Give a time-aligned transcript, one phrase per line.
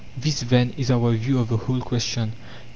[0.17, 2.33] This, then, is our view of the whole question.